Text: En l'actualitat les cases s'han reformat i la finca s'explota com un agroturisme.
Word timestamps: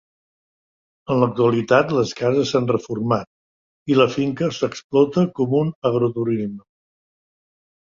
En 1.15 1.19
l'actualitat 1.23 1.93
les 1.97 2.15
cases 2.23 2.55
s'han 2.55 2.71
reformat 2.73 3.31
i 3.95 4.01
la 4.01 4.11
finca 4.17 4.53
s'explota 4.61 5.29
com 5.41 5.59
un 5.65 5.75
agroturisme. 5.95 6.71